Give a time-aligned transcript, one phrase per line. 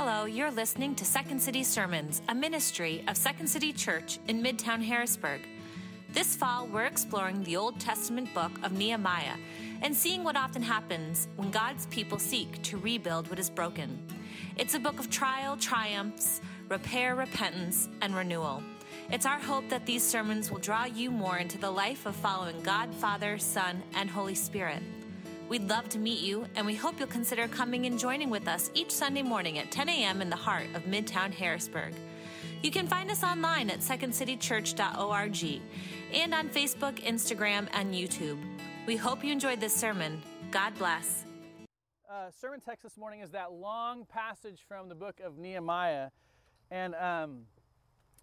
[0.00, 4.80] Hello, you're listening to Second City Sermons, a ministry of Second City Church in Midtown
[4.80, 5.40] Harrisburg.
[6.12, 9.34] This fall, we're exploring the Old Testament book of Nehemiah
[9.82, 14.00] and seeing what often happens when God's people seek to rebuild what is broken.
[14.56, 18.62] It's a book of trial, triumphs, repair, repentance, and renewal.
[19.10, 22.62] It's our hope that these sermons will draw you more into the life of following
[22.62, 24.80] God, Father, Son, and Holy Spirit.
[25.48, 28.70] We'd love to meet you, and we hope you'll consider coming and joining with us
[28.74, 30.20] each Sunday morning at 10 a.m.
[30.20, 31.94] in the heart of Midtown Harrisburg.
[32.62, 35.62] You can find us online at secondcitychurch.org
[36.12, 38.38] and on Facebook, Instagram, and YouTube.
[38.86, 40.20] We hope you enjoyed this sermon.
[40.50, 41.24] God bless.
[42.12, 46.10] Uh, sermon text this morning is that long passage from the book of Nehemiah,
[46.70, 47.44] and um,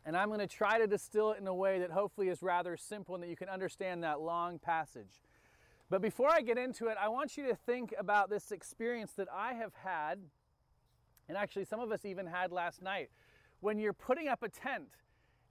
[0.05, 2.77] and I'm going to try to distill it in a way that hopefully is rather
[2.77, 5.24] simple and that you can understand that long passage.
[5.89, 9.27] But before I get into it, I want you to think about this experience that
[9.31, 10.19] I have had,
[11.29, 13.09] and actually some of us even had last night,
[13.59, 14.89] when you're putting up a tent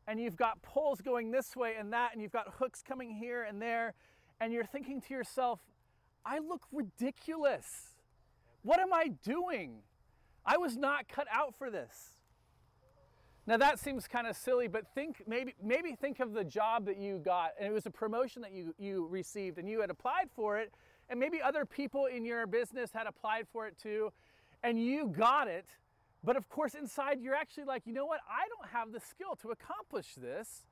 [0.07, 3.45] and you've got poles going this way and that, and you've got hooks coming here
[3.45, 3.95] and there,
[4.41, 5.61] and you're thinking to yourself,
[6.27, 7.95] I look ridiculous.
[8.63, 9.83] What am I doing?
[10.45, 12.14] I was not cut out for this.
[13.47, 16.97] Now that seems kind of silly, but think maybe maybe think of the job that
[16.97, 20.31] you got and it was a promotion that you you received and you had applied
[20.35, 20.73] for it
[21.11, 24.11] and maybe other people in your business had applied for it too
[24.63, 25.67] and you got it.
[26.23, 28.21] But of course inside you're actually like, "You know what?
[28.27, 30.65] I don't have the skill to accomplish this.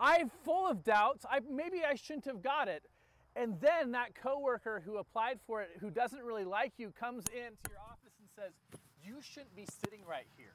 [0.00, 1.24] I'm full of doubts.
[1.30, 2.90] I maybe I shouldn't have got it."
[3.36, 7.70] And then that coworker who applied for it who doesn't really like you comes into
[7.70, 8.52] your office and says,
[9.00, 10.54] "You shouldn't be sitting right here."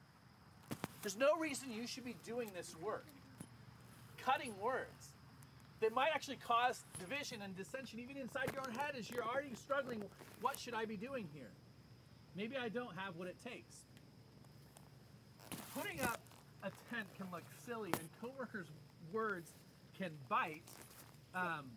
[1.02, 3.06] There's no reason you should be doing this work.
[4.22, 5.12] Cutting words
[5.80, 9.54] that might actually cause division and dissension even inside your own head as you're already
[9.54, 10.02] struggling.
[10.42, 11.50] What should I be doing here?
[12.36, 13.76] Maybe I don't have what it takes.
[15.74, 16.20] Putting up
[16.62, 18.66] a tent can look silly, and coworkers'
[19.12, 19.50] words
[19.98, 20.62] can bite.
[21.34, 21.70] Um,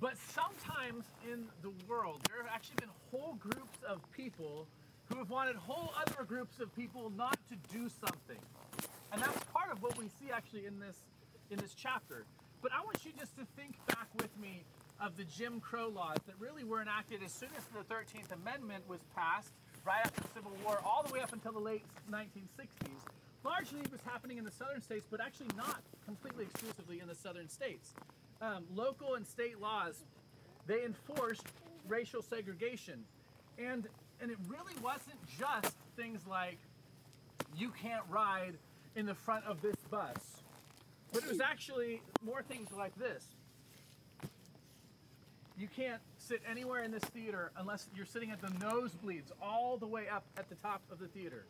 [0.00, 4.66] but sometimes in the world, there have actually been whole groups of people
[5.08, 8.38] who have wanted whole other groups of people not to do something.
[9.12, 10.96] And that's part of what we see actually in this
[11.50, 12.24] in this chapter.
[12.60, 14.64] But I want you just to think back with me
[15.00, 18.82] of the Jim Crow laws that really were enacted as soon as the 13th Amendment
[18.88, 19.52] was passed,
[19.84, 22.98] right after the Civil War, all the way up until the late 1960s.
[23.44, 27.14] Largely it was happening in the southern states, but actually not completely exclusively in the
[27.14, 27.94] southern states.
[28.42, 30.02] Um, local and state laws,
[30.66, 31.46] they enforced
[31.86, 33.04] racial segregation.
[33.56, 33.86] And
[34.20, 36.58] and it really wasn't just things like
[37.56, 38.54] you can't ride
[38.96, 40.42] in the front of this bus,
[41.12, 43.24] but it was actually more things like this.
[45.58, 49.86] You can't sit anywhere in this theater unless you're sitting at the nosebleeds all the
[49.86, 51.46] way up at the top of the theater.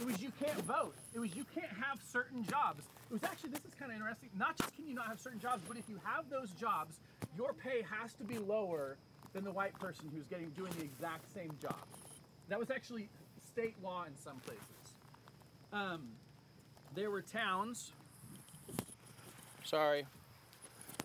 [0.00, 0.94] It was you can't vote.
[1.14, 2.84] It was you can't have certain jobs.
[3.10, 4.30] It was actually, this is kind of interesting.
[4.36, 6.98] Not just can you not have certain jobs, but if you have those jobs,
[7.36, 8.96] your pay has to be lower
[9.32, 11.76] than the white person who's getting doing the exact same job.
[12.48, 13.08] That was actually
[13.46, 14.64] state law in some places.
[15.72, 16.08] Um,
[16.94, 17.92] there were towns.
[19.64, 20.04] Sorry,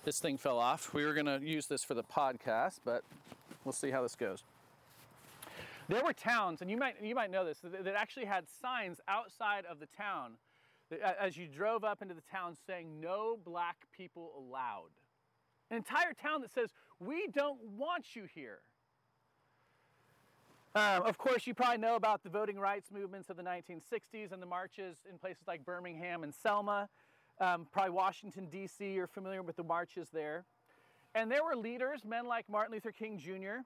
[0.04, 0.94] this thing fell off.
[0.94, 3.04] We were going to use this for the podcast, but
[3.64, 4.44] we'll see how this goes.
[5.90, 9.66] There were towns, and you might you might know this, that actually had signs outside
[9.66, 10.34] of the town
[11.20, 14.92] as you drove up into the town saying "No black people allowed."
[15.70, 16.70] An entire town that says,
[17.00, 18.60] We don't want you here.
[20.76, 24.42] Um, of course, you probably know about the voting rights movements of the 1960s and
[24.42, 26.88] the marches in places like Birmingham and Selma.
[27.40, 30.46] Um, probably Washington, D.C., you're familiar with the marches there.
[31.16, 33.64] And there were leaders, men like Martin Luther King Jr.,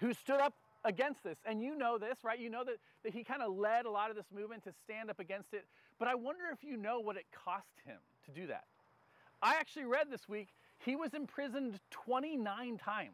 [0.00, 0.54] who stood up
[0.84, 1.38] against this.
[1.44, 2.38] And you know this, right?
[2.38, 5.10] You know that, that he kind of led a lot of this movement to stand
[5.10, 5.66] up against it.
[5.98, 8.64] But I wonder if you know what it cost him to do that.
[9.42, 10.48] I actually read this week
[10.78, 13.10] he was imprisoned 29 times.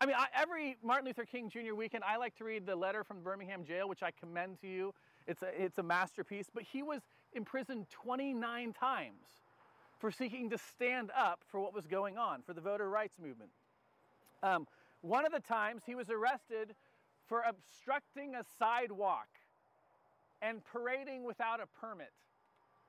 [0.00, 1.74] I mean, I, every Martin Luther King Jr.
[1.74, 4.94] weekend, I like to read the letter from Birmingham jail, which I commend to you.
[5.26, 6.46] It's a, it's a masterpiece.
[6.52, 7.02] But he was
[7.32, 9.26] imprisoned 29 times
[10.00, 13.50] for seeking to stand up for what was going on, for the voter rights movement.
[14.42, 14.66] Um,
[15.02, 16.74] one of the times he was arrested
[17.28, 19.28] for obstructing a sidewalk
[20.40, 22.10] and parading without a permit.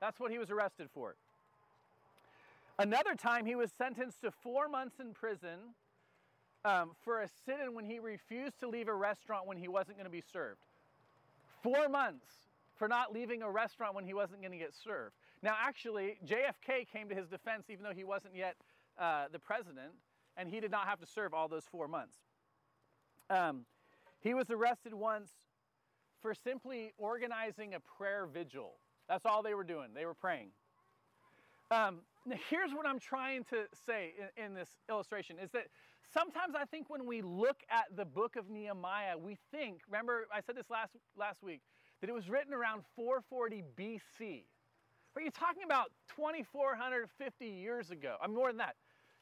[0.00, 1.14] That's what he was arrested for.
[2.78, 5.74] Another time, he was sentenced to four months in prison
[6.64, 9.96] um, for a sit in when he refused to leave a restaurant when he wasn't
[9.96, 10.60] going to be served.
[11.62, 12.26] Four months
[12.74, 15.14] for not leaving a restaurant when he wasn't going to get served.
[15.42, 18.56] Now, actually, JFK came to his defense even though he wasn't yet
[18.98, 19.92] uh, the president,
[20.36, 22.16] and he did not have to serve all those four months.
[23.30, 23.66] Um,
[24.20, 25.30] He was arrested once
[26.20, 28.72] for simply organizing a prayer vigil.
[29.08, 30.48] That's all they were doing, they were praying.
[31.70, 32.00] Um,
[32.50, 35.66] here's what I'm trying to say in, in, this illustration is that
[36.12, 40.40] sometimes I think when we look at the book of Nehemiah, we think, remember I
[40.40, 41.60] said this last, last week,
[42.00, 44.44] that it was written around 440 BC.
[45.16, 48.16] Are you're talking about 2,450 years ago?
[48.22, 48.74] I'm more than that.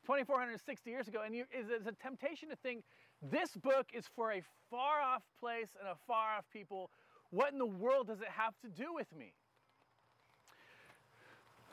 [0.06, 1.20] 2,460 years ago.
[1.24, 2.82] And you, it's a temptation to think
[3.20, 6.90] this book is for a far off place and a far off people.
[7.30, 9.32] What in the world does it have to do with me?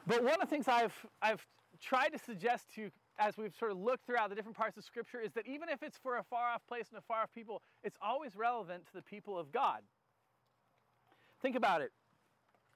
[0.07, 1.45] But one of the things I've, I've
[1.81, 4.83] tried to suggest to you as we've sort of looked throughout the different parts of
[4.83, 7.29] Scripture is that even if it's for a far off place and a far off
[7.35, 9.81] people, it's always relevant to the people of God.
[11.41, 11.91] Think about it.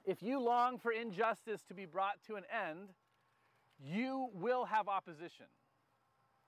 [0.05, 2.89] If you long for injustice to be brought to an end,
[3.81, 5.45] you will have opposition.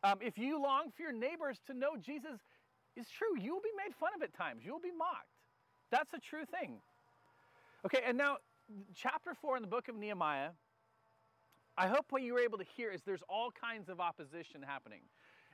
[0.04, 2.40] Um, if you long for your neighbors to know Jesus
[2.96, 4.64] is true, you will be made fun of at times.
[4.64, 5.30] You will be mocked.
[5.90, 6.80] That's a true thing.
[7.86, 8.38] Okay, and now,
[8.94, 10.50] chapter 4 in the book of Nehemiah,
[11.78, 15.02] I hope what you were able to hear is there's all kinds of opposition happening.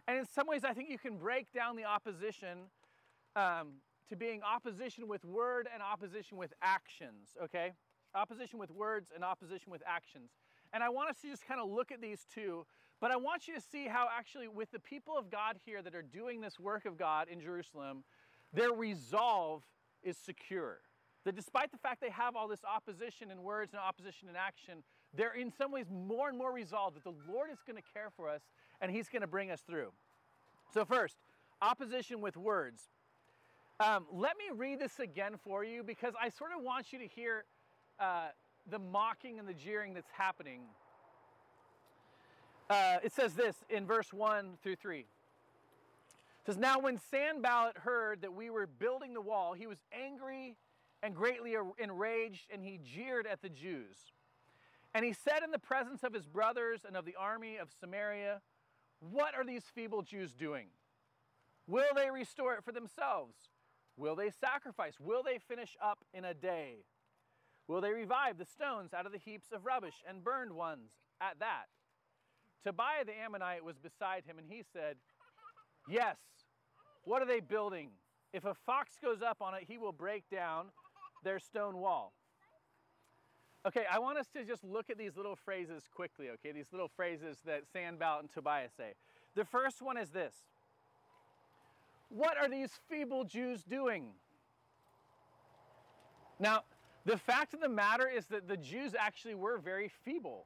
[0.07, 2.69] And in some ways, I think you can break down the opposition
[3.35, 3.73] um,
[4.09, 7.71] to being opposition with word and opposition with actions, okay?
[8.13, 10.31] Opposition with words and opposition with actions.
[10.73, 12.65] And I want us to just kind of look at these two,
[13.00, 15.95] but I want you to see how actually, with the people of God here that
[15.95, 18.03] are doing this work of God in Jerusalem,
[18.53, 19.63] their resolve
[20.03, 20.79] is secure.
[21.25, 24.83] That despite the fact they have all this opposition in words and opposition in action,
[25.15, 28.09] they're in some ways more and more resolved that the Lord is going to care
[28.15, 28.41] for us
[28.79, 29.91] and He's going to bring us through.
[30.73, 31.17] So, first,
[31.61, 32.83] opposition with words.
[33.79, 37.07] Um, let me read this again for you because I sort of want you to
[37.07, 37.45] hear
[37.99, 38.27] uh,
[38.69, 40.61] the mocking and the jeering that's happening.
[42.69, 44.99] Uh, it says this in verse 1 through 3.
[44.99, 45.05] It
[46.45, 50.55] says, Now when Sanballat heard that we were building the wall, he was angry
[51.03, 53.97] and greatly enraged, and he jeered at the Jews.
[54.93, 58.41] And he said in the presence of his brothers and of the army of Samaria,
[58.99, 60.67] What are these feeble Jews doing?
[61.67, 63.35] Will they restore it for themselves?
[63.97, 64.99] Will they sacrifice?
[64.99, 66.83] Will they finish up in a day?
[67.67, 70.91] Will they revive the stones out of the heaps of rubbish and burned ones
[71.21, 71.65] at that?
[72.65, 74.97] Tobiah the Ammonite was beside him, and he said,
[75.89, 76.17] Yes,
[77.03, 77.89] what are they building?
[78.33, 80.67] If a fox goes up on it, he will break down
[81.23, 82.13] their stone wall.
[83.65, 86.51] Okay, I want us to just look at these little phrases quickly, okay?
[86.51, 88.93] These little phrases that Sanballat and Tobias say.
[89.35, 90.33] The first one is this
[92.09, 94.09] what are these feeble Jews doing?
[96.39, 96.63] Now,
[97.05, 100.45] the fact of the matter is that the Jews actually were very feeble,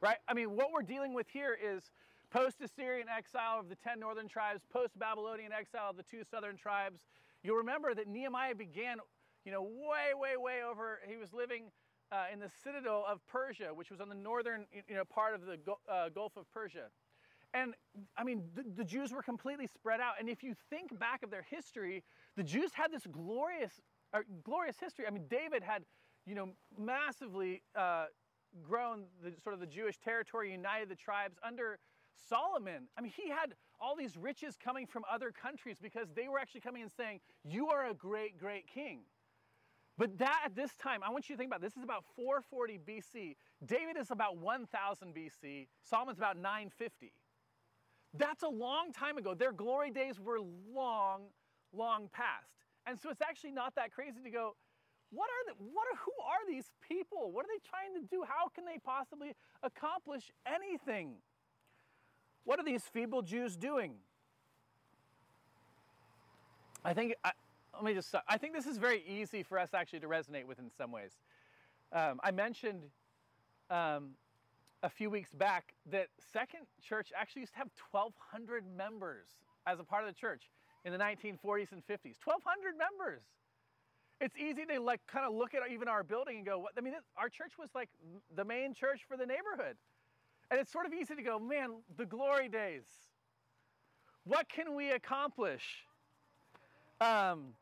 [0.00, 0.16] right?
[0.28, 1.90] I mean, what we're dealing with here is
[2.30, 6.56] post Assyrian exile of the 10 northern tribes, post Babylonian exile of the two southern
[6.56, 7.00] tribes.
[7.42, 8.98] You'll remember that Nehemiah began,
[9.44, 11.00] you know, way, way, way over.
[11.06, 11.64] He was living
[12.12, 15.42] uh, in the citadel of Persia, which was on the northern, you know, part of
[15.46, 15.58] the
[15.90, 16.86] uh, Gulf of Persia.
[17.52, 17.74] And
[18.16, 20.14] I mean, the, the, Jews were completely spread out.
[20.18, 22.02] And if you think back of their history,
[22.36, 23.80] the Jews had this glorious,
[24.12, 25.06] uh, glorious history.
[25.06, 25.84] I mean, David had,
[26.26, 28.06] you know, massively uh,
[28.62, 31.78] grown the sort of the Jewish territory, united the tribes under
[32.28, 32.88] Solomon.
[32.98, 36.60] I mean, he had all these riches coming from other countries because they were actually
[36.60, 39.02] coming and saying, "You are a great, great king."
[39.96, 42.80] But that at this time, I want you to think about this is about 440
[42.86, 43.36] BC.
[43.64, 45.68] David is about 1000 BC.
[45.84, 47.12] Solomon's about 950.
[48.16, 49.34] That's a long time ago.
[49.34, 50.40] Their glory days were
[50.72, 51.22] long,
[51.72, 52.50] long past.
[52.86, 54.56] And so it's actually not that crazy to go,
[55.10, 57.30] what are the, what are, who are these people?
[57.30, 58.24] What are they trying to do?
[58.26, 59.32] How can they possibly
[59.62, 61.14] accomplish anything?
[62.44, 63.94] What are these feeble Jews doing?
[66.84, 67.30] I think, I,
[67.74, 70.58] let me just, I think this is very easy for us actually to resonate with
[70.58, 71.12] in some ways.
[71.92, 72.82] Um, I mentioned
[73.70, 74.10] um,
[74.82, 79.26] a few weeks back that Second Church actually used to have 1,200 members
[79.66, 80.50] as a part of the church
[80.84, 82.16] in the 1940s and 50s.
[82.24, 83.22] 1,200 members.
[84.20, 86.72] It's easy to like kind of look at even our building and go, what?
[86.78, 87.88] I mean, our church was like
[88.34, 89.76] the main church for the neighborhood.
[90.50, 92.84] And it's sort of easy to go, man, the glory days.
[94.24, 95.62] What can we accomplish?
[97.00, 97.54] Um,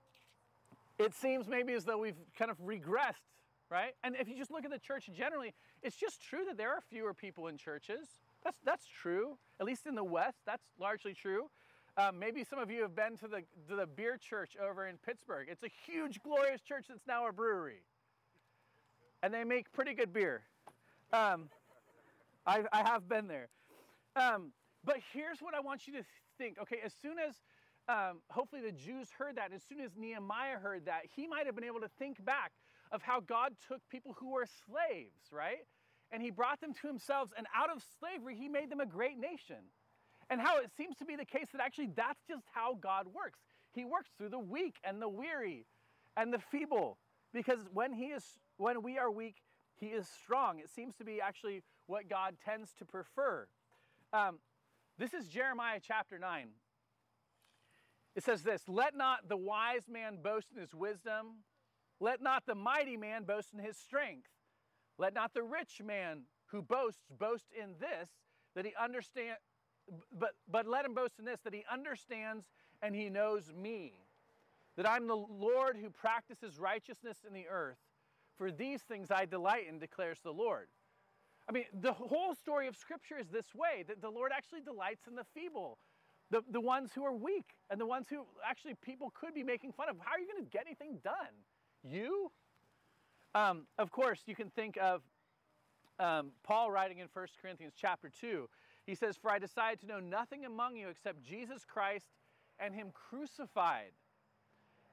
[0.99, 3.33] it seems maybe as though we've kind of regressed
[3.73, 3.95] right?
[4.05, 6.83] And if you just look at the church generally, it's just true that there are
[6.91, 8.07] fewer people in churches.
[8.45, 11.49] That's, that's true, at least in the West, that's largely true.
[11.97, 14.97] Um, maybe some of you have been to the, to the beer church over in
[14.99, 15.49] Pittsburgh.
[15.51, 17.83] It's a huge, glorious church that's now a brewery.
[19.23, 20.43] And they make pretty good beer.
[21.13, 21.49] Um,
[22.47, 23.49] I, I have been there.
[24.17, 24.53] Um,
[24.85, 26.05] but here's what I want you to
[26.39, 26.59] think.
[26.61, 27.37] Okay, as soon as
[27.89, 29.53] um, hopefully the Jews heard that.
[29.53, 32.53] As soon as Nehemiah heard that, he might have been able to think back
[32.91, 35.67] of how God took people who were slaves, right?
[36.11, 39.19] And he brought them to himself, and out of slavery, he made them a great
[39.19, 39.57] nation.
[40.31, 43.41] And how it seems to be the case that actually that's just how God works.
[43.75, 45.67] He works through the weak and the weary
[46.17, 46.99] and the feeble.
[47.33, 48.25] Because when he is
[48.57, 49.37] when we are weak,
[49.81, 50.59] he is strong.
[50.59, 53.47] It seems to be actually what God tends to prefer.
[54.13, 54.39] Um,
[54.99, 56.49] this is Jeremiah chapter 9.
[58.15, 61.45] It says this Let not the wise man boast in his wisdom,
[62.01, 64.29] let not the mighty man boast in his strength,
[64.99, 68.11] let not the rich man who boasts boast in this,
[68.55, 69.37] that he understand,
[70.19, 72.45] but, but let him boast in this, that he understands
[72.83, 73.95] and he knows me,
[74.77, 77.79] that I'm the Lord who practices righteousness in the earth.
[78.37, 80.69] For these things I delight in, declares the Lord.
[81.49, 85.07] I mean, the whole story of Scripture is this way that the Lord actually delights
[85.07, 85.79] in the feeble,
[86.33, 89.71] the, the ones who are weak, and the ones who actually people could be making
[89.73, 89.97] fun of.
[90.01, 91.15] How are you going to get anything done?
[91.85, 92.33] You?
[93.35, 95.03] Um, of course, you can think of
[95.99, 98.49] um, Paul writing in 1 Corinthians chapter 2.
[98.87, 102.07] He says, For I decided to know nothing among you except Jesus Christ
[102.59, 103.93] and Him crucified.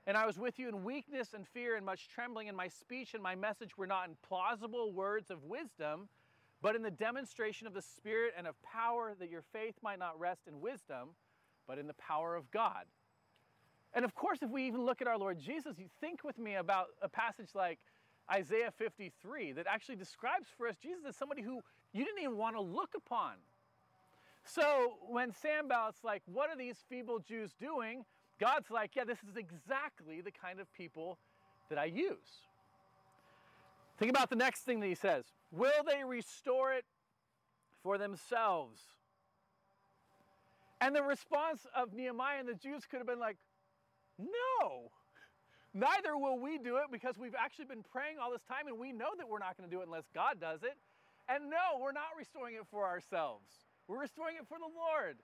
[0.06, 3.14] And I was with you in weakness and fear and much trembling, and my speech
[3.14, 6.10] and my message were not in plausible words of wisdom,
[6.62, 10.20] but in the demonstration of the Spirit and of power, that your faith might not
[10.20, 11.10] rest in wisdom,
[11.70, 12.86] but in the power of God.
[13.94, 16.56] And of course, if we even look at our Lord Jesus, you think with me
[16.56, 17.78] about a passage like
[18.32, 21.62] Isaiah 53 that actually describes for us Jesus as somebody who
[21.94, 23.34] you didn't even want to look upon.
[24.44, 28.04] So when Sanballat's like, What are these feeble Jews doing?
[28.40, 31.20] God's like, Yeah, this is exactly the kind of people
[31.70, 32.48] that I use.
[33.98, 36.86] Think about the next thing that he says Will they restore it
[37.84, 38.82] for themselves?
[40.82, 43.38] And the response of Nehemiah and the Jews could have been like,
[44.18, 44.92] no.
[45.74, 48.92] Neither will we do it because we've actually been praying all this time and we
[48.92, 50.78] know that we're not going to do it unless God does it.
[51.28, 53.46] And no, we're not restoring it for ourselves.
[53.88, 55.18] We're restoring it for the Lord.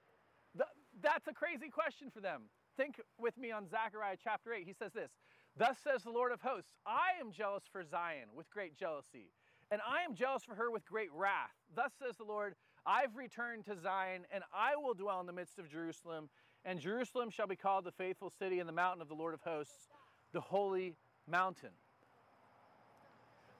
[1.02, 2.44] that's a crazy question for them.
[2.78, 4.66] Think with me on Zechariah chapter 8.
[4.68, 5.12] He says this
[5.58, 9.32] Thus says the Lord of hosts, I am jealous for Zion with great jealousy,
[9.72, 11.56] and I am jealous for her with great wrath.
[11.74, 15.58] Thus says the Lord, I've returned to Zion, and I will dwell in the midst
[15.58, 16.30] of Jerusalem,
[16.64, 19.42] and Jerusalem shall be called the faithful city and the mountain of the Lord of
[19.42, 19.90] hosts,
[20.34, 20.96] the holy
[21.28, 21.72] mountain.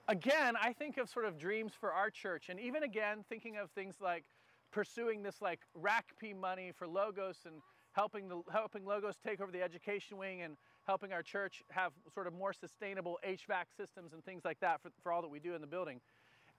[0.08, 3.70] Again, I think of sort of dreams for our church, and even again, thinking of
[3.70, 4.24] things like
[4.70, 7.56] pursuing this like RACP money for Logos and
[7.92, 10.56] helping, the, helping Logos take over the education wing and
[10.86, 14.90] helping our church have sort of more sustainable HVAC systems and things like that for,
[15.02, 16.00] for all that we do in the building.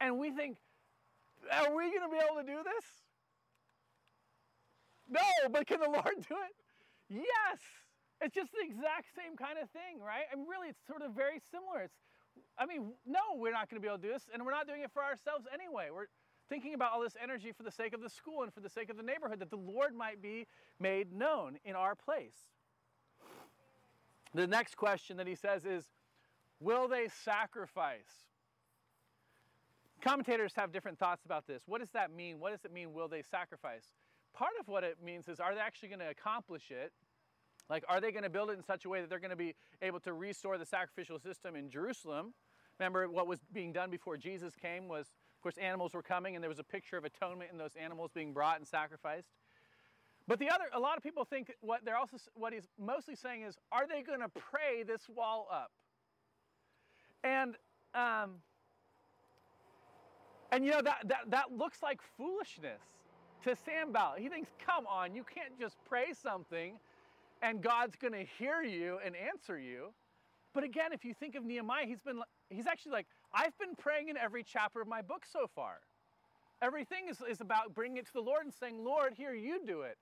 [0.01, 0.57] And we think,
[1.51, 2.85] are we going to be able to do this?
[5.09, 6.55] No, but can the Lord do it?
[7.09, 7.59] Yes.
[8.21, 10.25] It's just the exact same kind of thing, right?
[10.31, 11.83] I mean, really, it's sort of very similar.
[11.83, 11.95] It's,
[12.57, 14.67] I mean, no, we're not going to be able to do this, and we're not
[14.67, 15.89] doing it for ourselves anyway.
[15.93, 16.07] We're
[16.49, 18.89] thinking about all this energy for the sake of the school and for the sake
[18.89, 20.47] of the neighborhood, that the Lord might be
[20.79, 22.37] made known in our place.
[24.33, 25.85] The next question that he says is,
[26.59, 28.25] will they sacrifice?
[30.01, 31.63] Commentators have different thoughts about this.
[31.65, 32.39] What does that mean?
[32.39, 33.93] What does it mean, will they sacrifice?
[34.37, 36.93] part of what it means is are they actually going to accomplish it?
[37.69, 39.35] Like, are they going to build it in such a way that they're going to
[39.35, 42.33] be able to restore the sacrificial system in Jerusalem?
[42.79, 46.43] Remember, what was being done before Jesus came was, of course, animals were coming, and
[46.43, 49.29] there was a picture of atonement in those animals being brought and sacrificed.
[50.27, 53.41] But the other, a lot of people think what they're also, what he's mostly saying
[53.41, 55.71] is, are they going to pray this wall up?
[57.23, 57.55] And,
[57.93, 58.35] um,
[60.51, 62.81] and you know that, that that looks like foolishness
[63.43, 64.19] to Sanballat.
[64.19, 66.79] He thinks, come on, you can't just pray something
[67.41, 69.93] and God's going to hear you and answer you.
[70.53, 74.09] But again, if you think of Nehemiah, he's been he's actually like, I've been praying
[74.09, 75.79] in every chapter of my book so far.
[76.61, 79.81] Everything is, is about bringing it to the Lord and saying, Lord, here you do
[79.81, 79.97] it.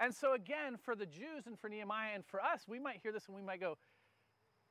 [0.00, 3.12] And so again, for the Jews and for Nehemiah and for us, we might hear
[3.12, 3.76] this and we might go,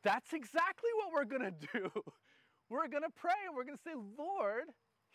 [0.04, 1.90] that's exactly what we're going to do.
[2.70, 4.66] we're going to pray and we're going to say, Lord,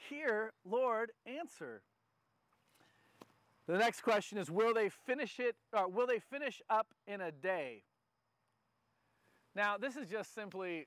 [0.09, 1.83] hear, Lord, answer.
[3.67, 7.31] The next question is will they finish it or will they finish up in a
[7.31, 7.85] day?
[9.55, 10.87] Now, this is just simply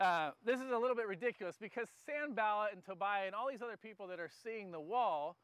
[0.00, 3.76] uh, this is a little bit ridiculous because Sanballat and Tobiah and all these other
[3.76, 5.36] people that are seeing the wall,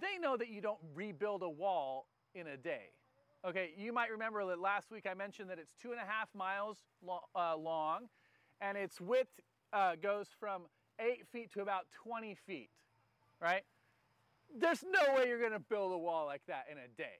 [0.00, 2.86] they know that you don't rebuild a wall in a day.
[3.46, 6.28] Okay, you might remember that last week I mentioned that it's two and a half
[6.34, 8.08] miles lo- uh, long
[8.60, 9.40] and its width
[9.72, 10.62] uh, goes from
[11.00, 12.70] eight feet to about 20 feet,
[13.40, 13.62] right?
[14.56, 17.18] There's no way you're going to build a wall like that in a day.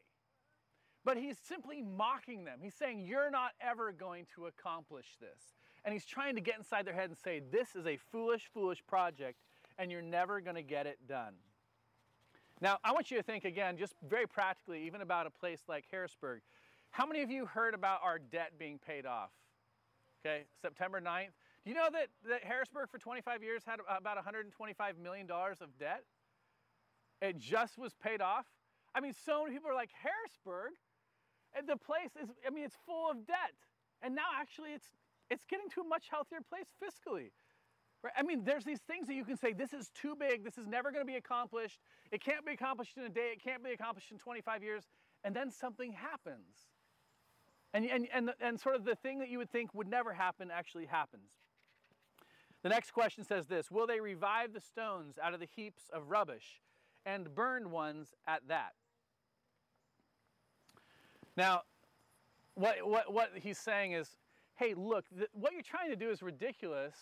[1.04, 2.58] but he's simply mocking them.
[2.62, 5.54] He's saying, You're not ever going to accomplish this.
[5.84, 8.82] And he's trying to get inside their head and say, This is a foolish, foolish
[8.86, 9.38] project,
[9.78, 11.34] and you're never going to get it done.
[12.60, 15.86] Now, I want you to think again, just very practically, even about a place like
[15.90, 16.42] Harrisburg.
[16.90, 19.30] How many of you heard about our debt being paid off?
[20.24, 21.30] Okay, September 9th.
[21.64, 26.04] Do you know that, that Harrisburg for 25 years had about $125 million of debt?
[27.20, 28.46] It just was paid off.
[28.94, 30.72] I mean, so many people are like, Harrisburg?
[31.54, 33.54] And the place is, I mean, it's full of debt.
[34.02, 34.86] And now actually it's,
[35.30, 37.30] it's getting to a much healthier place fiscally.
[38.02, 38.12] Right?
[38.16, 40.66] I mean, there's these things that you can say, this is too big, this is
[40.66, 43.72] never going to be accomplished, it can't be accomplished in a day, it can't be
[43.72, 44.84] accomplished in 25 years,
[45.22, 46.70] and then something happens.
[47.74, 50.50] And, and, and, and sort of the thing that you would think would never happen
[50.50, 51.30] actually happens.
[52.62, 56.10] The next question says this Will they revive the stones out of the heaps of
[56.10, 56.60] rubbish
[57.06, 58.74] and burned ones at that?
[61.36, 61.62] Now,
[62.54, 64.16] what, what, what he's saying is
[64.60, 66.94] hey, look, the, what you're trying to do is ridiculous.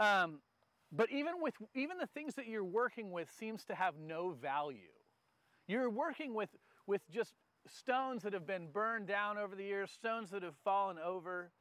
[0.00, 0.40] Um,
[0.92, 4.90] but even with even the things that you're working with seems to have no value.
[5.68, 6.50] You're working with
[6.86, 7.32] with just
[7.68, 11.52] stones that have been burned down over the years, stones that have fallen over.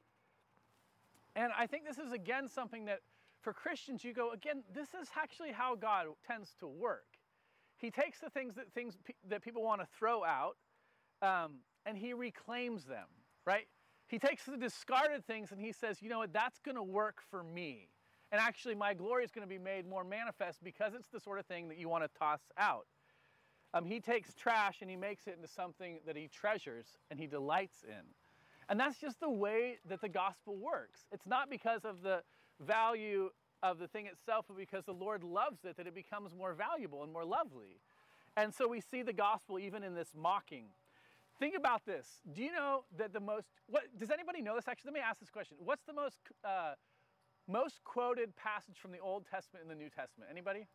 [1.35, 3.01] And I think this is again something that
[3.41, 7.05] for Christians you go again this is actually how God tends to work.
[7.77, 8.97] He takes the things that things
[9.29, 10.57] that people want to throw out
[11.21, 11.55] um,
[11.85, 13.07] and he reclaims them,
[13.45, 13.67] right?
[14.07, 17.21] He takes the discarded things and he says, you know what, that's going to work
[17.29, 17.89] for me.
[18.31, 21.39] And actually, my glory is going to be made more manifest because it's the sort
[21.39, 22.85] of thing that you want to toss out.
[23.73, 27.27] Um, he takes trash and he makes it into something that he treasures and he
[27.27, 28.03] delights in.
[28.67, 31.05] And that's just the way that the gospel works.
[31.11, 32.21] It's not because of the
[32.65, 33.29] value
[33.61, 37.03] of the thing itself, but because the Lord loves it that it becomes more valuable
[37.03, 37.81] and more lovely.
[38.37, 40.65] And so we see the gospel even in this mocking
[41.39, 42.05] Think about this.
[42.33, 44.89] Do you know that the most, what, does anybody know this actually?
[44.89, 45.55] Let me ask this question.
[45.63, 46.73] What's the most, uh,
[47.47, 50.29] most quoted passage from the Old Testament and the New Testament?
[50.29, 50.67] Anybody?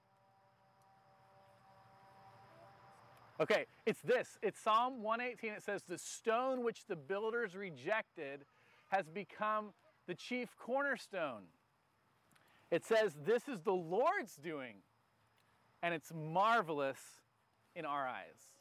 [3.41, 4.39] Okay, it's this.
[4.43, 5.53] It's Psalm 118.
[5.53, 8.47] It says, The stone which the builders rejected
[8.89, 9.75] has become
[10.07, 11.43] the chief cornerstone.
[12.75, 14.75] It says, This is the Lord's doing,
[15.81, 16.99] and it's marvelous
[17.77, 18.57] in our eyes.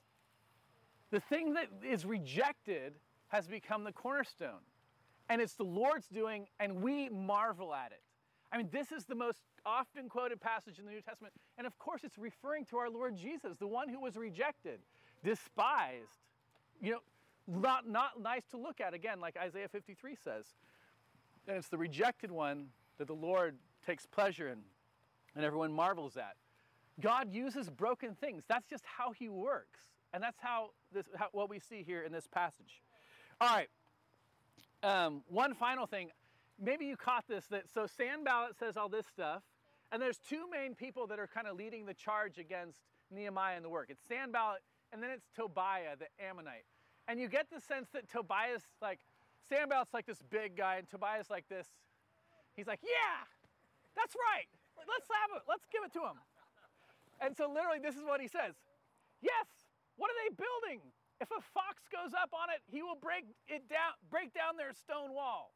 [1.10, 2.93] The thing that is rejected
[3.30, 4.62] has become the cornerstone.
[5.30, 8.04] And it's the Lord's doing, and we marvel at it.
[8.52, 11.34] I mean, this is the most often quoted passage in the New Testament.
[11.58, 14.80] And of course, it's referring to our Lord Jesus, the one who was rejected,
[15.23, 16.21] despised,
[16.80, 16.99] you know,
[17.47, 20.45] not, not nice to look at, again, like Isaiah 53 says.
[21.47, 22.67] And it's the rejected one
[22.99, 24.60] that the Lord takes pleasure in
[25.36, 26.36] and everyone marvels at.
[27.02, 28.43] God uses broken things.
[28.48, 29.80] That's just how He works.
[30.13, 32.82] And that's how this how, what we see here in this passage.
[33.41, 33.69] All right.
[34.84, 36.10] Um, one final thing.
[36.62, 39.41] Maybe you caught this that so Sanballat says all this stuff,
[39.91, 42.78] and there's two main people that are kind of leading the charge against
[43.10, 43.88] Nehemiah and the work.
[43.89, 46.65] It's Sanballat, and then it's Tobiah, the Ammonite.
[47.08, 49.00] And you get the sense that Tobiah's like
[49.50, 51.67] Sanballat's like this big guy, and Tobiah's like this.
[52.56, 53.26] He's like, yeah,
[53.95, 54.49] that's right.
[54.77, 55.43] Let's have it.
[55.47, 56.17] Let's give it to him.
[57.21, 58.56] And so literally, this is what he says.
[59.21, 59.47] Yes,
[59.95, 60.82] what are they building?
[61.21, 64.73] If a fox goes up on it, he will break it down, break down their
[64.73, 65.53] stone wall.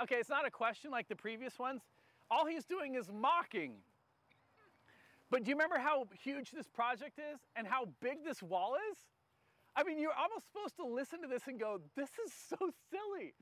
[0.00, 1.82] Okay, it's not a question like the previous ones.
[2.30, 3.74] All he's doing is mocking.
[5.30, 8.98] But do you remember how huge this project is and how big this wall is?
[9.74, 12.56] I mean, you're almost supposed to listen to this and go, this is so
[12.90, 13.34] silly.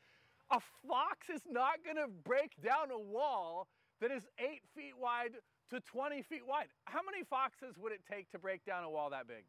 [0.51, 3.69] A fox is not going to break down a wall
[4.01, 5.33] that is eight feet wide
[5.71, 6.67] to 20 feet wide.
[6.85, 9.45] How many foxes would it take to break down a wall that big?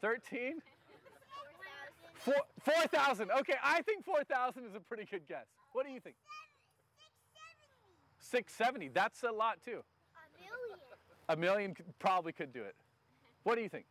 [0.00, 0.54] 13.
[0.54, 0.62] 13?
[2.64, 3.26] 4,000.
[3.28, 5.46] 4, okay, I think 4,000 is a pretty good guess.
[5.72, 6.16] What do you think?
[8.20, 8.88] 670.
[8.88, 8.88] 670.
[8.94, 9.82] That's a lot too.
[11.28, 11.74] A million.
[11.74, 12.76] A million probably could do it.
[13.42, 13.86] What do you think?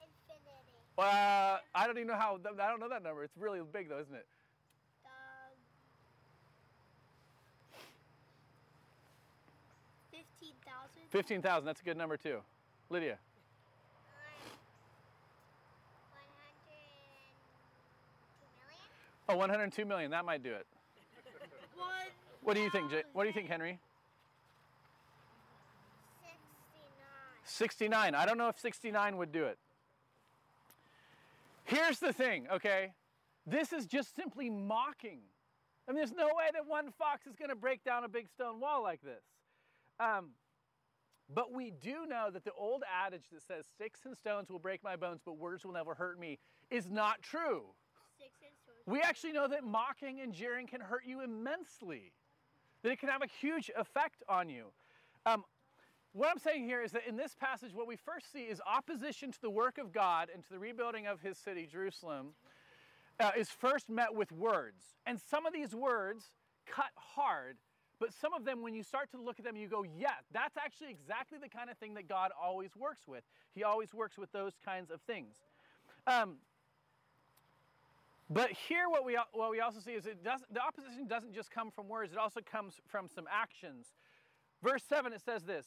[0.00, 0.76] Infinity.
[0.96, 3.24] Uh, I don't even know how, I don't know that number.
[3.24, 4.26] It's really big though, isn't it?
[11.10, 12.38] 15,000, that's a good number too.
[12.90, 13.18] Lydia.
[19.30, 20.66] Oh, 102 million, that might do it.
[21.76, 21.88] One
[22.42, 23.02] what do you think, Jay?
[23.12, 23.78] What do you think, Henry?
[27.44, 28.10] 69.
[28.12, 28.14] 69.
[28.14, 29.58] I don't know if 69 would do it.
[31.64, 32.92] Here's the thing, okay?
[33.46, 35.20] This is just simply mocking.
[35.86, 38.28] I mean, there's no way that one fox is going to break down a big
[38.28, 39.22] stone wall like this.
[40.00, 40.30] Um,
[41.32, 44.82] But we do know that the old adage that says, Sticks and stones will break
[44.82, 46.38] my bones, but words will never hurt me,
[46.70, 47.64] is not true.
[48.18, 48.78] Six and stones.
[48.86, 52.12] We actually know that mocking and jeering can hurt you immensely,
[52.82, 54.66] that it can have a huge effect on you.
[55.26, 55.44] Um,
[56.12, 59.30] what I'm saying here is that in this passage, what we first see is opposition
[59.30, 62.28] to the work of God and to the rebuilding of his city, Jerusalem,
[63.20, 64.96] uh, is first met with words.
[65.04, 66.30] And some of these words
[66.66, 67.58] cut hard,
[68.00, 70.56] but some of them, when you start to look at them, you go, yeah, that's
[70.56, 73.24] actually exactly the kind of thing that God always works with.
[73.54, 75.36] He always works with those kinds of things.
[76.06, 76.36] Um,
[78.30, 81.50] but here, what we, what we also see is it doesn't, the opposition doesn't just
[81.50, 83.86] come from words, it also comes from some actions.
[84.62, 85.66] Verse 7, it says this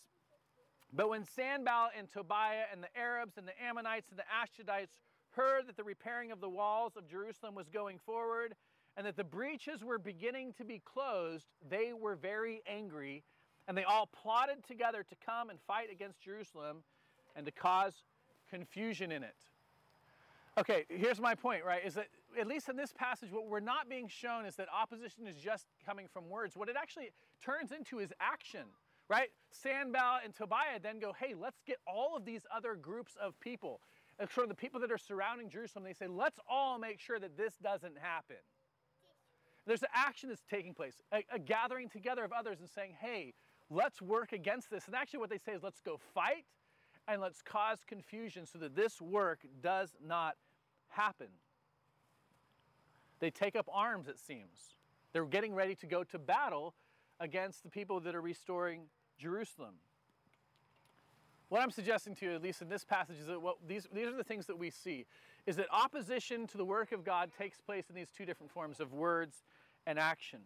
[0.94, 5.00] But when Sanballat and Tobiah and the Arabs and the Ammonites and the Ashdodites
[5.32, 8.56] heard that the repairing of the walls of Jerusalem was going forward
[8.98, 13.24] and that the breaches were beginning to be closed, they were very angry,
[13.68, 16.84] and they all plotted together to come and fight against Jerusalem
[17.36, 18.04] and to cause
[18.50, 19.36] confusion in it.
[20.58, 21.86] Okay, here's my point, right?
[21.86, 25.26] Is that at least in this passage, what we're not being shown is that opposition
[25.26, 26.58] is just coming from words.
[26.58, 28.66] What it actually turns into is action,
[29.08, 29.30] right?
[29.52, 33.80] Sanballat and Tobiah then go, hey, let's get all of these other groups of people,
[34.20, 35.86] and sort of the people that are surrounding Jerusalem.
[35.86, 38.38] They say, let's all make sure that this doesn't happen.
[39.66, 43.34] There's an action that's taking place, a, a gathering together of others and saying, hey,
[43.70, 44.88] let's work against this.
[44.88, 46.46] And actually, what they say is, let's go fight
[47.08, 50.36] and let's cause confusion so that this work does not
[50.90, 51.28] happen.
[53.20, 54.76] They take up arms, it seems.
[55.14, 56.74] They're getting ready to go to battle
[57.20, 58.84] against the people that are restoring
[59.20, 59.76] Jerusalem.
[61.50, 64.08] What I'm suggesting to you, at least in this passage, is that what these, these
[64.08, 65.06] are the things that we see
[65.46, 68.80] is that opposition to the work of God takes place in these two different forms
[68.80, 69.44] of words
[69.88, 70.40] and action.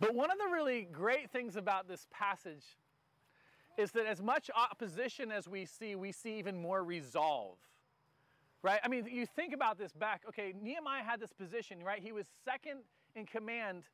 [0.00, 2.64] But one of the really great things about this passage
[3.78, 7.56] is that as much opposition as we see, we see even more resolve.
[8.62, 8.80] Right?
[8.84, 10.22] I mean, you think about this back.
[10.28, 12.00] Okay, Nehemiah had this position, right?
[12.02, 12.80] He was second
[13.14, 13.84] in command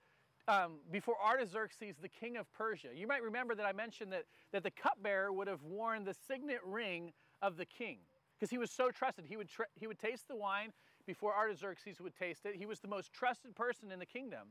[0.46, 2.88] um, before Artaxerxes, the king of Persia.
[2.94, 6.60] You might remember that I mentioned that, that the cupbearer would have worn the signet
[6.64, 7.12] ring
[7.42, 7.98] of the king
[8.38, 9.24] because he was so trusted.
[9.26, 10.72] He would, he would taste the wine
[11.06, 12.54] before Artaxerxes would taste it.
[12.56, 14.48] He was the most trusted person in the kingdom.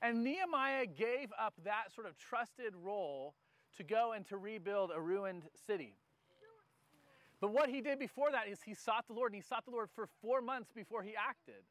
[0.00, 3.34] And Nehemiah gave up that sort of trusted role
[3.76, 5.94] to go and to rebuild a ruined city.
[7.40, 9.70] But what he did before that is he sought the Lord, and he sought the
[9.70, 11.62] Lord for four months before he acted.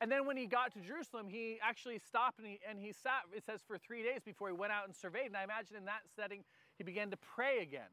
[0.00, 3.22] And then when he got to Jerusalem, he actually stopped and he, and he sat,
[3.32, 5.26] it says, for three days before he went out and surveyed.
[5.26, 6.42] And I imagine in that setting,
[6.76, 7.90] he began to pray again.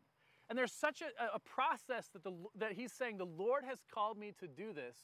[0.49, 4.17] And there's such a, a process that, the, that he's saying, The Lord has called
[4.17, 4.95] me to do this.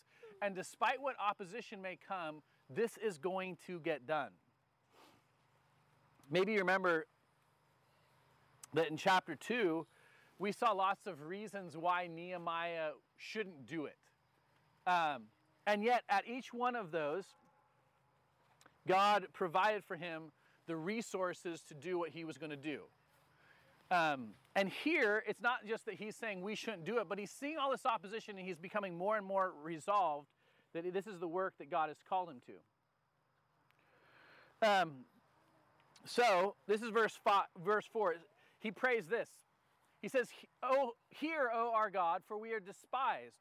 [0.42, 4.32] And despite what opposition may come, this is going to get done.
[6.32, 7.06] Maybe you remember
[8.74, 9.86] that in chapter 2,
[10.40, 13.98] we saw lots of reasons why Nehemiah shouldn't do it.
[14.88, 15.24] Um,
[15.68, 17.26] and yet, at each one of those,
[18.88, 20.32] God provided for him
[20.68, 22.82] the resources to do what he was going to do.
[23.92, 27.32] Um, and here, it's not just that he's saying we shouldn't do it, but he's
[27.32, 30.28] seeing all this opposition and he's becoming more and more resolved
[30.74, 32.42] that this is the work that God has called him
[34.62, 34.68] to.
[34.68, 34.92] Um,
[36.06, 38.16] so, this is verse, five, verse 4.
[38.60, 39.30] He prays this
[40.06, 40.28] he says,
[40.62, 43.38] Oh, hear, O our God, for we are despised.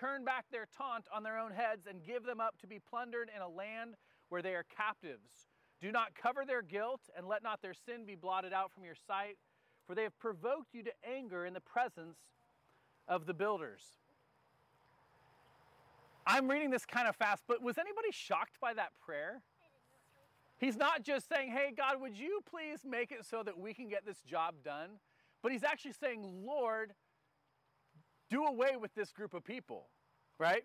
[0.00, 3.30] Turn back their taunt on their own heads and give them up to be plundered
[3.34, 3.94] in a land
[4.28, 5.46] where they are captives.
[5.80, 8.96] Do not cover their guilt and let not their sin be blotted out from your
[9.06, 9.36] sight,
[9.88, 12.18] for they have provoked you to anger in the presence
[13.08, 13.80] of the builders.
[16.26, 19.40] I'm reading this kind of fast, but was anybody shocked by that prayer?
[20.58, 23.88] He's not just saying, Hey, God, would you please make it so that we can
[23.88, 24.90] get this job done?
[25.42, 26.92] But he's actually saying, Lord,
[28.28, 29.86] do away with this group of people,
[30.38, 30.64] right?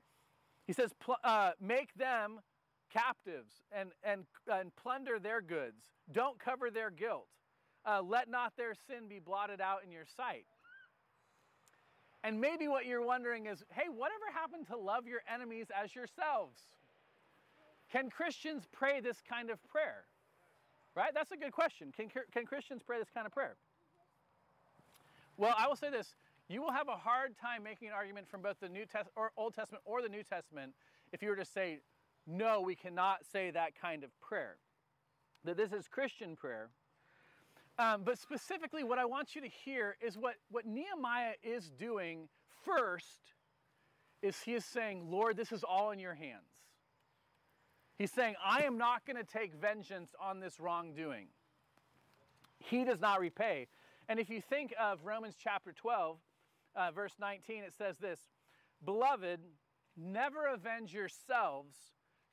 [0.68, 0.92] He says,
[1.24, 2.42] uh, make them
[2.92, 5.84] captives and, and, and plunder their goods.
[6.12, 7.28] Don't cover their guilt.
[7.86, 10.46] Uh, let not their sin be blotted out in your sight.
[12.24, 16.60] And maybe what you're wondering is hey, whatever happened to love your enemies as yourselves?
[17.92, 20.06] Can Christians pray this kind of prayer?
[20.96, 21.12] Right?
[21.14, 21.92] That's a good question.
[21.96, 23.56] Can, can Christians pray this kind of prayer?
[25.38, 26.16] Well, I will say this
[26.50, 29.32] you will have a hard time making an argument from both the New Test- or
[29.38, 30.74] Old Testament or the New Testament
[31.12, 31.80] if you were to say,
[32.28, 34.58] no, we cannot say that kind of prayer.
[35.44, 36.70] That this is Christian prayer.
[37.80, 42.30] Um, but specifically, what I want you to hear is what, what Nehemiah is doing
[42.64, 43.34] first
[44.22, 46.50] is he is saying, Lord, this is all in your hands.
[47.98, 51.28] He's saying, I am not going to take vengeance on this wrongdoing.
[52.60, 53.68] He does not repay.
[54.08, 56.18] And if you think of Romans chapter 12,
[56.76, 58.20] uh, verse 19, it says this
[58.84, 59.40] Beloved,
[59.98, 61.76] never avenge yourselves,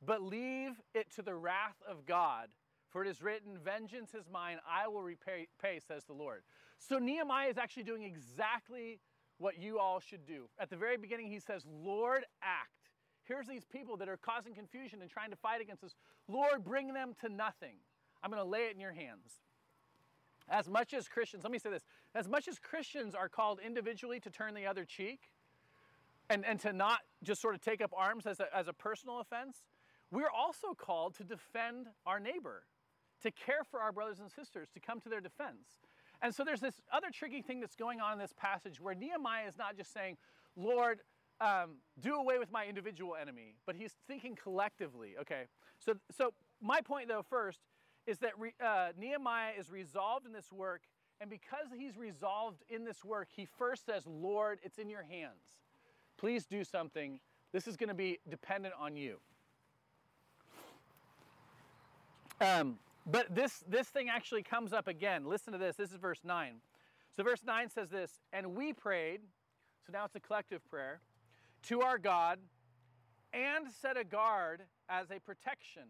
[0.05, 2.49] but leave it to the wrath of God.
[2.91, 6.43] For it is written, Vengeance is mine, I will repay, pay, says the Lord.
[6.79, 9.01] So Nehemiah is actually doing exactly
[9.39, 10.49] what you all should do.
[10.59, 12.91] At the very beginning, he says, Lord, act.
[13.25, 15.95] Here's these people that are causing confusion and trying to fight against us.
[16.29, 17.77] Lord, bring them to nothing.
[18.23, 19.41] I'm going to lay it in your hands.
[20.49, 24.19] As much as Christians, let me say this as much as Christians are called individually
[24.21, 25.31] to turn the other cheek
[26.29, 29.21] and, and to not just sort of take up arms as a, as a personal
[29.21, 29.63] offense,
[30.11, 32.65] we're also called to defend our neighbor,
[33.23, 35.79] to care for our brothers and sisters, to come to their defense.
[36.23, 39.47] And so there's this other tricky thing that's going on in this passage where Nehemiah
[39.49, 40.17] is not just saying,
[40.57, 41.01] Lord,
[41.41, 45.15] um, do away with my individual enemy, but he's thinking collectively.
[45.21, 45.45] Okay,
[45.79, 47.61] so so my point though first
[48.07, 50.83] is that re, uh, Nehemiah is resolved in this work,
[51.21, 55.57] and because he's resolved in this work, he first says, "Lord, it's in your hands.
[56.19, 57.21] Please do something.
[57.53, 59.19] This is going to be dependent on you."
[62.43, 62.79] Um,
[63.11, 65.25] but this this thing actually comes up again.
[65.25, 65.77] Listen to this.
[65.77, 66.57] This is verse nine.
[67.17, 69.21] So verse nine says this, and we prayed.
[69.87, 71.01] So now it's a collective prayer
[71.65, 72.39] to our God
[73.33, 75.85] and set a guard as a protection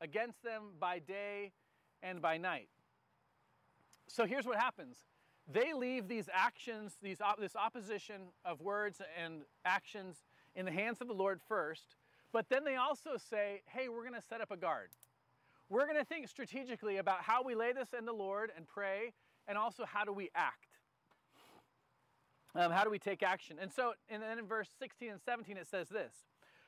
[0.00, 1.52] against them by day
[2.02, 2.68] and by night.
[4.08, 4.98] So here's what happens
[5.48, 11.00] they leave these actions, these op- this opposition of words and actions in the hands
[11.00, 11.96] of the Lord first,
[12.32, 14.88] but then they also say, hey, we're going to set up a guard.
[15.68, 19.12] We're going to think strategically about how we lay this in the Lord and pray,
[19.48, 20.78] and also how do we act.
[22.54, 23.58] Um, how do we take action?
[23.60, 26.14] And so, and then in verse 16 and 17, it says this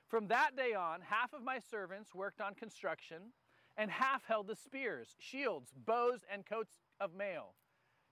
[0.08, 3.32] From that day on, half of my servants worked on construction,
[3.76, 7.54] and half held the spears, shields, bows, and coats of mail.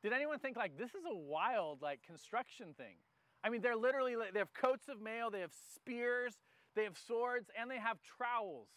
[0.03, 2.97] Did anyone think, like, this is a wild, like, construction thing?
[3.43, 6.35] I mean, they're literally, they have coats of mail, they have spears,
[6.77, 8.69] they have swords, and they have trowels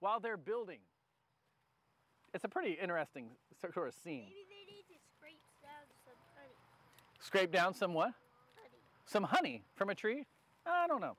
[0.00, 0.80] while they're building.
[2.34, 3.28] It's a pretty interesting
[3.72, 4.24] sort of scene.
[4.24, 6.54] Maybe they need to scrape down some honey.
[7.20, 8.12] Scrape down some what?
[8.56, 8.82] Honey.
[9.06, 10.26] Some honey from a tree?
[10.66, 11.16] I don't know.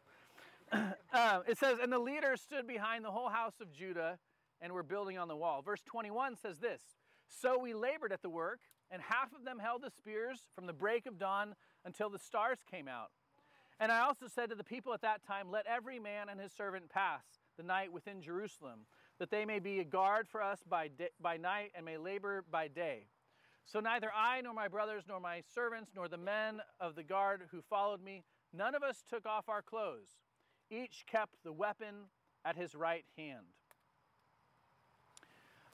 [1.13, 4.19] uh, it says, And the leaders stood behind the whole house of Judah
[4.59, 5.61] and were building on the wall.
[5.61, 6.81] Verse 21 says this
[7.29, 8.59] So we labored at the work,
[8.91, 12.57] and half of them held the spears from the break of dawn until the stars
[12.69, 13.11] came out.
[13.79, 16.51] And I also said to the people at that time, Let every man and his
[16.51, 17.23] servant pass
[17.55, 18.81] the night within Jerusalem,
[19.19, 22.43] that they may be a guard for us by, day, by night and may labor
[22.51, 23.07] by day.
[23.65, 27.43] So neither I nor my brothers nor my servants nor the men of the guard
[27.51, 28.23] who followed me,
[28.53, 30.19] none of us took off our clothes.
[30.69, 31.95] Each kept the weapon
[32.43, 33.45] at his right hand.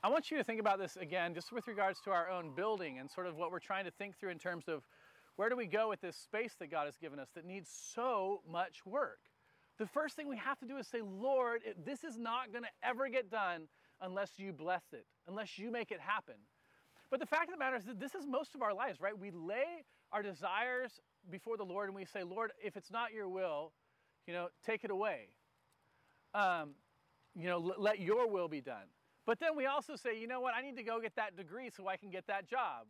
[0.03, 2.97] I want you to think about this again, just with regards to our own building
[2.97, 4.83] and sort of what we're trying to think through in terms of
[5.35, 8.41] where do we go with this space that God has given us that needs so
[8.49, 9.19] much work.
[9.81, 12.69] The first thing we have to do is say, Lord, this is not going to
[12.87, 13.63] ever get done
[13.99, 16.35] unless you bless it, unless you make it happen.
[17.09, 19.17] But the fact of the matter is that this is most of our lives, right?
[19.17, 20.99] We lay our desires
[21.31, 23.71] before the Lord and we say, Lord, if it's not your will,
[24.27, 25.29] you know, take it away.
[26.35, 26.75] Um,
[27.35, 28.85] you know, l- let your will be done.
[29.25, 31.71] But then we also say, you know what, I need to go get that degree
[31.75, 32.85] so I can get that job.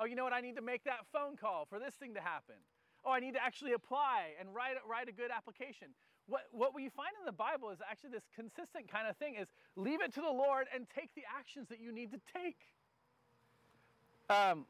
[0.00, 2.20] Oh, you know what, I need to make that phone call for this thing to
[2.20, 2.56] happen.
[3.04, 5.88] Oh, I need to actually apply and write, write a good application.
[6.28, 9.48] What, what we find in the Bible is actually this consistent kind of thing is
[9.74, 12.58] leave it to the Lord and take the actions that you need to take.
[14.30, 14.66] Um,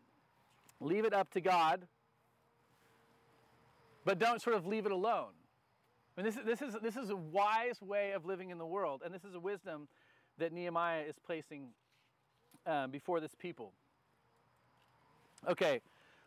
[0.80, 1.86] leave it up to God,
[4.04, 5.32] but don't sort of leave it alone.
[6.16, 8.66] I mean, this, is, this, is, this is a wise way of living in the
[8.66, 9.88] world, and this is a wisdom
[10.38, 11.68] that Nehemiah is placing
[12.66, 13.72] um, before this people.
[15.48, 15.80] Okay,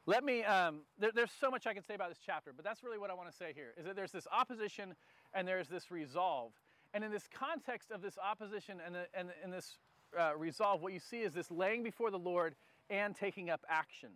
[0.07, 2.83] let me, um, there, there's so much I can say about this chapter, but that's
[2.83, 4.95] really what I want to say here is that there's this opposition
[5.33, 6.51] and there's this resolve.
[6.93, 9.77] And in this context of this opposition and, the, and, and this
[10.17, 12.55] uh, resolve, what you see is this laying before the Lord
[12.89, 14.09] and taking up action.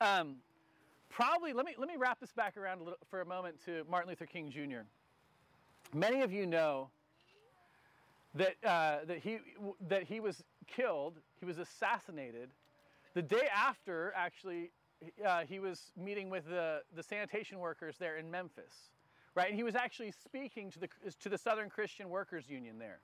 [0.00, 0.36] Um,
[1.10, 3.82] probably, let me, let me wrap this back around a little, for a moment to
[3.90, 4.86] Martin Luther King Jr.
[5.92, 6.90] Many of you know
[8.34, 9.38] that, uh, that, he,
[9.88, 12.50] that he was killed, he was assassinated
[13.18, 14.70] the day after, actually,
[15.26, 18.92] uh, he was meeting with the, the sanitation workers there in Memphis,
[19.34, 19.48] right?
[19.48, 20.88] And he was actually speaking to the,
[21.22, 23.00] to the Southern Christian Workers Union there.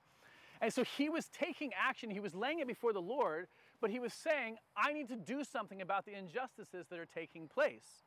[0.61, 3.48] And so he was taking action, he was laying it before the Lord,
[3.81, 7.48] but he was saying, I need to do something about the injustices that are taking
[7.48, 8.05] place.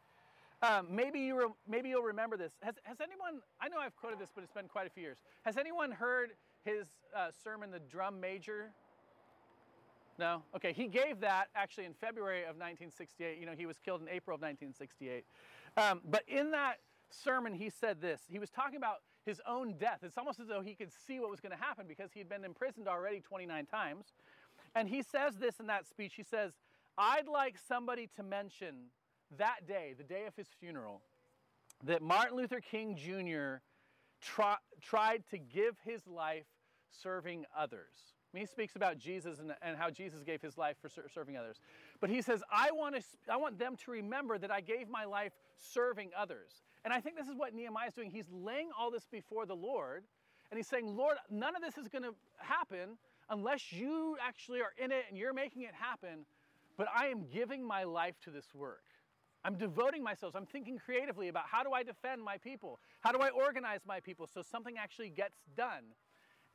[0.61, 2.53] Um, maybe, you re- maybe you'll remember this.
[2.61, 5.17] Has, has anyone, I know I've quoted this, but it's been quite a few years.
[5.43, 6.29] Has anyone heard
[6.63, 8.71] his uh, sermon, The Drum Major?
[10.17, 10.43] No?
[10.55, 13.39] Okay, he gave that actually in February of 1968.
[13.39, 15.25] You know, he was killed in April of 1968.
[15.77, 16.79] Um, but in that
[17.11, 18.21] sermon, he said this.
[18.27, 19.99] He was talking about his own death.
[20.01, 22.29] It's almost as though he could see what was going to happen because he had
[22.29, 24.05] been imprisoned already 29 times.
[24.73, 26.13] And he says this in that speech.
[26.15, 26.53] He says,
[26.97, 28.75] I'd like somebody to mention
[29.37, 31.01] that day, the day of his funeral,
[31.83, 33.61] that Martin Luther King Jr.
[34.81, 36.47] Tried to give his life
[37.03, 38.16] serving others.
[38.33, 41.07] I mean, he speaks about Jesus and, and how Jesus gave his life for ser-
[41.13, 41.61] serving others.
[42.01, 45.05] But he says, I want, to, I want them to remember that I gave my
[45.05, 46.63] life serving others.
[46.83, 48.11] And I think this is what Nehemiah is doing.
[48.11, 50.03] He's laying all this before the Lord,
[50.51, 52.97] and he's saying, Lord, none of this is going to happen
[53.29, 56.25] unless you actually are in it and you're making it happen.
[56.77, 58.83] But I am giving my life to this work.
[59.43, 60.35] I'm devoting myself.
[60.35, 62.79] I'm thinking creatively about how do I defend my people?
[62.99, 65.83] How do I organize my people so something actually gets done?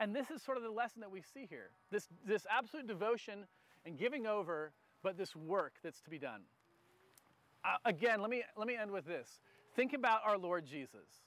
[0.00, 3.46] And this is sort of the lesson that we see here this, this absolute devotion
[3.84, 6.42] and giving over, but this work that's to be done.
[7.64, 9.40] Uh, again, let me, let me end with this.
[9.74, 11.22] Think about our Lord Jesus.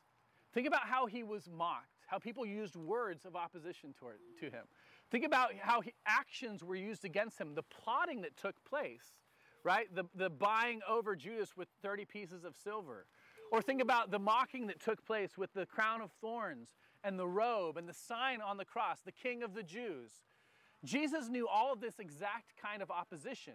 [0.53, 4.65] Think about how he was mocked, how people used words of opposition toward, to him.
[5.11, 9.13] Think about how he, actions were used against him, the plotting that took place,
[9.63, 9.93] right?
[9.93, 13.05] The, the buying over Judas with 30 pieces of silver.
[13.51, 16.69] Or think about the mocking that took place with the crown of thorns
[17.05, 20.11] and the robe and the sign on the cross, the King of the Jews.
[20.83, 23.53] Jesus knew all of this exact kind of opposition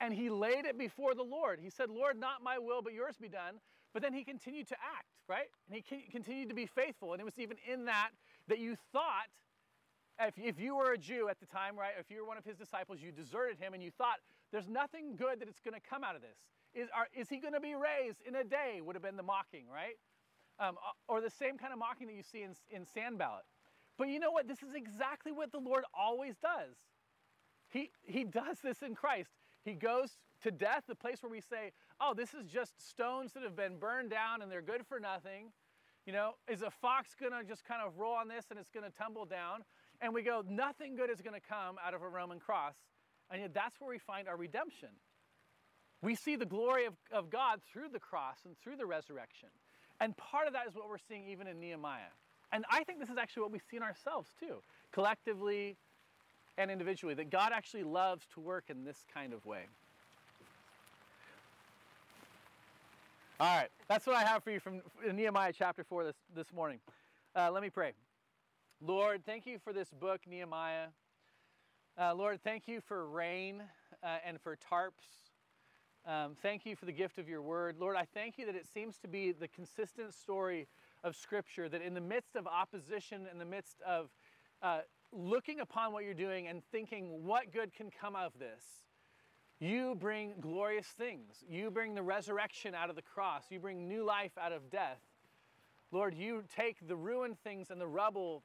[0.00, 1.60] and he laid it before the Lord.
[1.62, 3.60] He said, Lord, not my will, but yours be done.
[3.92, 5.48] But then he continued to act, right?
[5.68, 7.12] And he continued to be faithful.
[7.12, 8.10] And it was even in that
[8.48, 9.28] that you thought,
[10.18, 12.44] if, if you were a Jew at the time, right, if you were one of
[12.44, 14.16] his disciples, you deserted him and you thought,
[14.52, 16.36] there's nothing good that it's going to come out of this.
[16.72, 18.80] Is, are, is he going to be raised in a day?
[18.80, 19.96] Would have been the mocking, right?
[20.60, 20.76] Um,
[21.08, 23.44] or the same kind of mocking that you see in, in Sanballat.
[23.96, 24.46] But you know what?
[24.46, 26.76] This is exactly what the Lord always does.
[27.70, 29.30] He, he does this in Christ.
[29.64, 33.42] He goes to death, the place where we say, oh, this is just stones that
[33.42, 35.52] have been burned down and they're good for nothing.
[36.06, 38.70] You know, is a fox going to just kind of roll on this and it's
[38.70, 39.64] going to tumble down?
[40.00, 42.74] And we go, nothing good is going to come out of a Roman cross.
[43.30, 44.88] And yet that's where we find our redemption.
[46.02, 49.50] We see the glory of, of God through the cross and through the resurrection.
[50.00, 52.12] And part of that is what we're seeing even in Nehemiah.
[52.52, 54.56] And I think this is actually what we see in ourselves too,
[54.92, 55.76] collectively
[56.58, 59.66] and individually, that God actually loves to work in this kind of way.
[63.38, 64.82] All right, that's what I have for you from
[65.14, 66.78] Nehemiah chapter 4 this, this morning.
[67.34, 67.92] Uh, let me pray.
[68.82, 70.88] Lord, thank you for this book, Nehemiah.
[71.98, 73.62] Uh, Lord, thank you for rain
[74.02, 75.29] uh, and for tarps.
[76.06, 77.76] Um, thank you for the gift of your word.
[77.78, 80.66] Lord, I thank you that it seems to be the consistent story
[81.04, 84.08] of Scripture, that in the midst of opposition, in the midst of
[84.62, 84.80] uh,
[85.12, 88.62] looking upon what you're doing and thinking, what good can come of this?
[89.58, 91.44] You bring glorious things.
[91.46, 93.44] You bring the resurrection out of the cross.
[93.50, 95.00] You bring new life out of death.
[95.92, 98.42] Lord, you take the ruined things and the rubble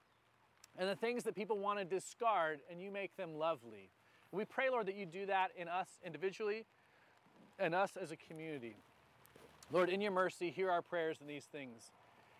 [0.77, 3.91] and the things that people want to discard and you make them lovely.
[4.31, 6.65] We pray, Lord, that you do that in us individually
[7.59, 8.75] and us as a community.
[9.71, 11.91] Lord, in your mercy, hear our prayers in these things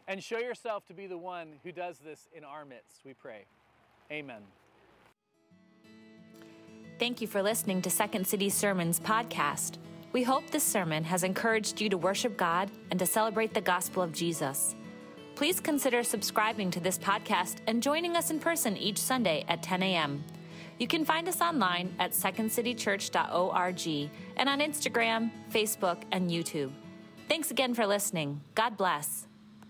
[0.08, 3.46] and show yourself to be the one who does this in our midst, we pray.
[4.12, 4.42] Amen.
[7.00, 9.78] Thank you for listening to Second City Sermons podcast.
[10.14, 14.02] We hope this sermon has encouraged you to worship God and to celebrate the gospel
[14.02, 14.76] of Jesus.
[15.36, 19.84] Please consider subscribing to this podcast and joining us in person each Sunday at 10
[19.84, 20.24] a.m.
[20.78, 26.72] You can find us online at secondcitychurch.org and on Instagram, Facebook, and YouTube.
[27.28, 28.42] Thanks again for listening.
[28.56, 29.28] God bless.